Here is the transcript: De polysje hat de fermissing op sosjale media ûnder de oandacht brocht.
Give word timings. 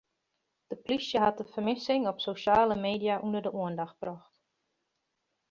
De 0.69 0.75
polysje 0.75 1.19
hat 1.19 1.37
de 1.37 1.45
fermissing 1.53 2.03
op 2.11 2.17
sosjale 2.25 2.75
media 2.85 3.15
ûnder 3.25 3.41
de 3.45 3.51
oandacht 3.61 3.97
brocht. 4.01 4.31